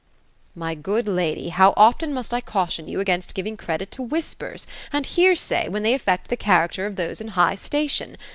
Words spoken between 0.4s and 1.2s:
"My good